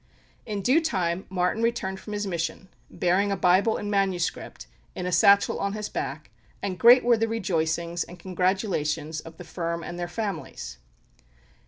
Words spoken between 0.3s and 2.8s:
In due time Martin returned from his mission,